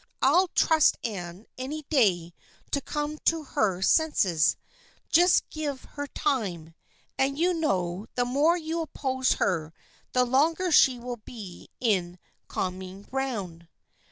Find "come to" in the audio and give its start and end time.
2.81-3.43